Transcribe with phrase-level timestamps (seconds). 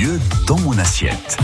[0.00, 1.38] mieux dans mon assiette.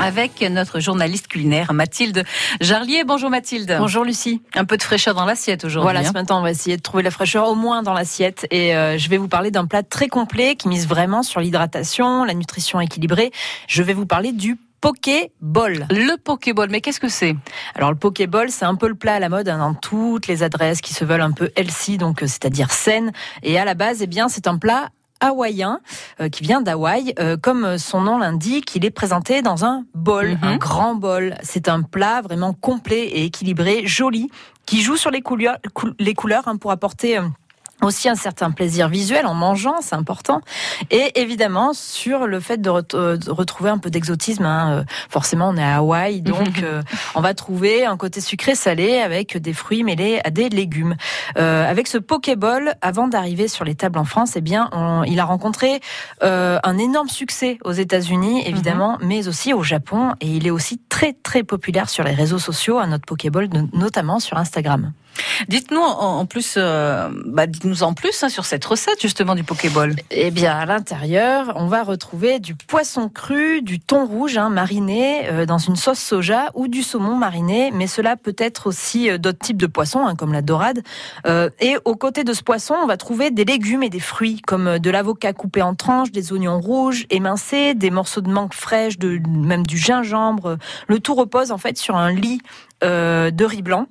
[0.00, 2.24] Avec notre journaliste culinaire Mathilde
[2.60, 3.04] Jarlier.
[3.04, 3.76] Bonjour Mathilde.
[3.78, 4.40] Bonjour Lucie.
[4.54, 5.84] Un peu de fraîcheur dans l'assiette aujourd'hui.
[5.84, 6.08] Voilà, hein.
[6.08, 8.96] ce matin on va essayer de trouver la fraîcheur au moins dans l'assiette et euh,
[8.96, 12.80] je vais vous parler d'un plat très complet qui mise vraiment sur l'hydratation, la nutrition
[12.80, 13.30] équilibrée.
[13.66, 15.86] Je vais vous parler du Pokéball.
[15.90, 17.34] Le Pokéball, mais qu'est-ce que c'est?
[17.74, 20.42] Alors le Pokéball, c'est un peu le plat à la mode hein, dans toutes les
[20.42, 23.12] adresses qui se veulent un peu healthy, donc euh, c'est-à-dire saine.
[23.42, 24.90] Et à la base, eh bien, c'est un plat
[25.20, 25.80] hawaïen
[26.20, 27.14] euh, qui vient d'Hawaï.
[27.18, 30.38] Euh, comme son nom l'indique, il est présenté dans un bol, Mhm.
[30.42, 31.34] un grand bol.
[31.42, 34.30] C'est un plat vraiment complet et équilibré, joli,
[34.66, 37.22] qui joue sur les couleurs, cou- les couleurs hein, pour apporter euh,
[37.82, 40.40] aussi un certain plaisir visuel en mangeant, c'est important,
[40.90, 44.44] et évidemment sur le fait de, ret- de retrouver un peu d'exotisme.
[44.44, 44.78] hein.
[44.80, 46.82] Euh, Forcément, on est à Hawaï, donc euh,
[47.14, 50.96] on va trouver un côté sucré-salé avec des fruits mêlés à des légumes.
[51.36, 55.20] Euh, avec ce Pokéball, avant d'arriver sur les tables en France, eh bien, on- il
[55.20, 55.80] a rencontré
[56.22, 60.78] euh, un énorme succès aux États-Unis, évidemment, mais aussi au Japon, et il est aussi
[60.98, 64.92] très très populaire sur les réseaux sociaux, à notre Pokéball, no- notamment sur Instagram.
[65.48, 69.96] Dites-nous en, plus, euh, bah, dites-nous en plus hein, sur cette recette justement du Pokéball.
[70.12, 75.28] Eh bien, à l'intérieur, on va retrouver du poisson cru, du thon rouge hein, mariné
[75.28, 79.18] euh, dans une sauce soja ou du saumon mariné, mais cela peut être aussi euh,
[79.18, 80.82] d'autres types de poissons, hein, comme la dorade.
[81.60, 84.78] Et aux côtés de ce poisson, on va trouver des légumes et des fruits, comme
[84.78, 89.20] de l'avocat coupé en tranches, des oignons rouges émincés, des morceaux de mangue fraîche, de,
[89.28, 90.58] même du gingembre.
[90.88, 92.40] Le tout repose en fait sur un lit
[92.82, 93.86] euh, de riz blanc.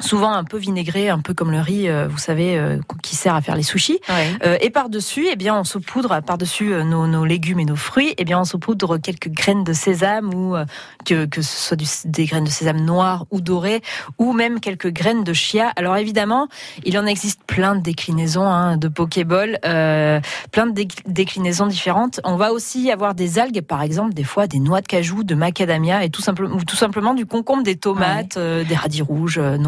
[0.00, 3.34] Souvent un peu vinaigré, un peu comme le riz, euh, vous savez, euh, qui sert
[3.34, 4.00] à faire les sushis.
[4.44, 8.14] Euh, et par-dessus, eh bien, on saupoudre par-dessus nos, nos légumes et nos fruits.
[8.18, 10.64] Eh bien, on saupoudre quelques graines de sésame ou euh,
[11.04, 13.82] que, que ce soit du- des graines de sésame noires ou dorées,
[14.18, 15.72] ou même quelques graines de chia.
[15.76, 16.48] Alors évidemment,
[16.84, 20.20] il en existe plein de déclinaisons hein, de Pokéball, euh,
[20.52, 22.20] plein de déc- déclinaisons différentes.
[22.24, 25.34] On va aussi avoir des algues, par exemple, des fois des noix de cajou, de
[25.34, 29.58] macadamia et tout simplement, ou tout simplement du concombre, des tomates, des radis rouges, euh,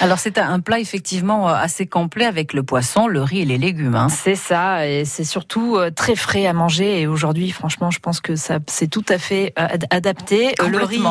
[0.00, 3.58] Alors c'est un plat effectivement euh, assez complet avec le poisson, le riz et les
[3.58, 3.94] légumes.
[3.94, 4.08] hein.
[4.08, 7.00] C'est ça, et c'est surtout euh, très frais à manger.
[7.00, 10.54] Et aujourd'hui, franchement, je pense que ça, c'est tout à fait euh, ad- adapté.
[10.68, 11.02] Le riz,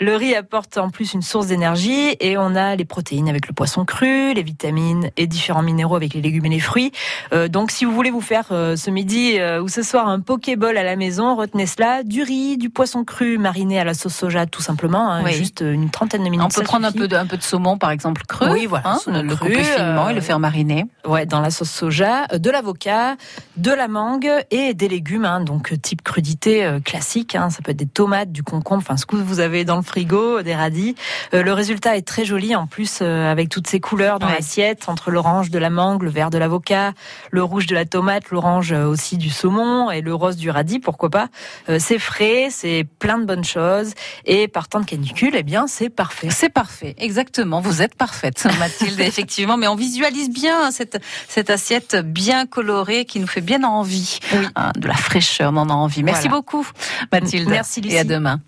[0.00, 3.52] le riz apporte en plus une source d'énergie, et on a les protéines avec le
[3.54, 6.92] poisson cru, les vitamines et différents minéraux avec les légumes et les fruits.
[7.32, 10.20] Euh, donc, si vous voulez vous faire euh, ce midi euh, ou ce soir un
[10.20, 14.14] pokéball à la maison, retenez cela du riz, du poisson cru mariné à la sauce
[14.14, 15.32] soja, tout simplement, hein, Oui.
[15.32, 16.46] juste une trentaine de minutes.
[16.46, 18.96] On peut prendre un peu, de, un peu de saumon par exemple cru, Oui, voilà,
[19.06, 20.86] hein, le cru, couper finement et euh, le faire mariner.
[21.04, 23.16] Ouais, dans la sauce soja, euh, de l'avocat,
[23.56, 27.34] de la mangue et des légumes, hein, donc euh, type crudité euh, classique.
[27.34, 29.82] Hein, ça peut être des tomates, du concombre, enfin ce que vous avez dans le
[29.82, 30.94] frigo, des radis.
[31.34, 34.34] Euh, le résultat est très joli en plus euh, avec toutes ces couleurs dans Ouais.
[34.34, 36.92] l'assiette, entre l'orange de la mangue, le vert de l'avocat,
[37.32, 40.78] le rouge de la tomate, l'orange euh, aussi du saumon et le rose du radis,
[40.78, 41.26] pourquoi pas.
[41.68, 43.94] Euh, c'est frais, c'est plein de bonnes choses
[44.24, 46.28] et par temps de canicule, eh bien c'est parfait.
[46.30, 47.60] C'est parfait, exactement.
[47.62, 49.56] Vous êtes parfaite, Mathilde, effectivement.
[49.56, 54.18] Mais on visualise bien cette, cette assiette bien colorée qui nous fait bien envie.
[54.34, 54.46] Oui.
[54.56, 56.02] Hein, de la fraîcheur, on en a envie.
[56.02, 56.36] Merci Voilà.
[56.36, 56.66] beaucoup,
[57.10, 57.48] Mathilde.
[57.48, 58.06] Merci, Et à Lucie.
[58.14, 58.40] demain.